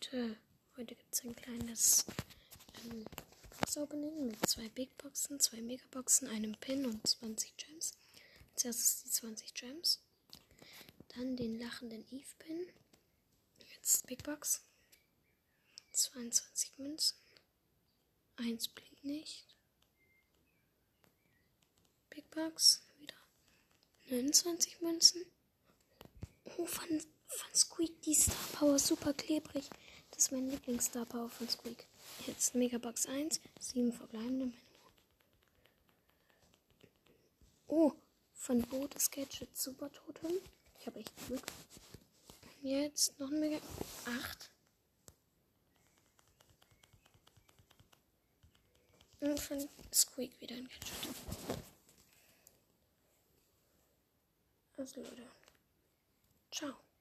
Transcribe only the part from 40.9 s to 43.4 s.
echt Glück. Jetzt noch ein